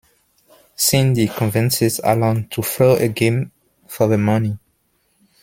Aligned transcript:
Cindy 0.75 1.27
convinces 1.27 1.99
Alan 1.99 2.47
to 2.49 2.63
throw 2.63 2.95
a 2.95 3.07
game 3.07 3.51
for 3.85 4.07
the 4.07 4.17
money. 4.17 4.57